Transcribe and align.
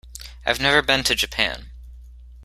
I've 0.47 0.59
never 0.59 0.81
been 0.81 1.03
to 1.03 1.13
Japan. 1.13 1.69